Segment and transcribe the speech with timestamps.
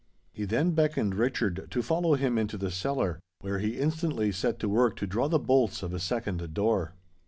[0.33, 4.67] He then beckoned Richard to follow him into the cellar, where he instantly set to
[4.67, 6.95] work to draw the bolts of a second door.